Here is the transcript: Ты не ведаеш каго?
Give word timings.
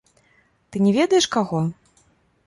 Ты 0.69 0.75
не 0.85 0.91
ведаеш 0.97 1.27
каго? 1.35 1.59